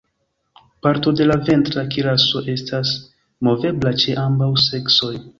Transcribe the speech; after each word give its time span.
Parto 0.85 1.11
de 1.17 1.25
la 1.31 1.35
ventra 1.49 1.83
kiraso 1.95 2.41
estas 2.53 2.93
movebla 3.49 3.93
ĉe 4.05 4.17
ambaŭ 4.23 4.49
seksoj. 4.65 5.13